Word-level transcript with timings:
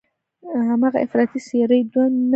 هماغه 0.69 0.97
افراطي 1.05 1.39
څېرې 1.47 1.79
دوی 1.91 2.07
نه 2.09 2.09
مني. 2.17 2.29